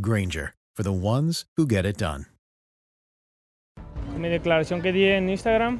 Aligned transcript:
Granger, 0.00 0.54
for 0.74 0.82
the 0.82 0.92
ones 0.92 1.46
who 1.56 1.66
get 1.66 1.84
it 1.84 1.96
done. 1.96 2.26
mi 4.18 4.30
declaración 4.30 4.80
que 4.80 4.92
di 4.92 5.04
en 5.04 5.28
Instagram, 5.28 5.78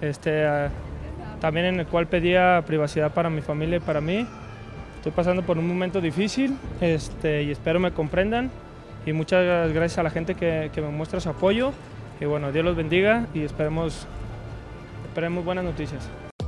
este, 0.00 0.46
ah, 0.46 0.70
también 1.40 1.66
en 1.66 1.80
el 1.80 1.86
cual 1.86 2.06
pedía 2.06 2.62
privacidad 2.66 3.12
para 3.12 3.28
mi 3.28 3.42
familia 3.42 3.76
y 3.76 3.80
para 3.80 4.00
mí. 4.00 4.26
Estoy 4.96 5.12
pasando 5.12 5.42
por 5.42 5.58
un 5.58 5.68
momento 5.68 6.00
difícil 6.00 6.56
este, 6.80 7.42
y 7.42 7.50
espero 7.50 7.80
me 7.80 7.92
comprendan. 7.92 8.50
Y 9.04 9.12
muchas 9.12 9.72
gracias 9.72 9.98
a 9.98 10.02
la 10.04 10.10
gente 10.10 10.34
que, 10.36 10.70
que 10.72 10.80
me 10.80 10.88
muestra 10.88 11.20
su 11.20 11.28
apoyo. 11.28 11.72
Y 12.20 12.24
bueno, 12.24 12.52
Dios 12.52 12.64
los 12.64 12.76
bendiga 12.76 13.26
y 13.34 13.42
esperemos, 13.42 14.06
esperemos 15.08 15.44
buenas 15.44 15.64
noticias. 15.64 16.08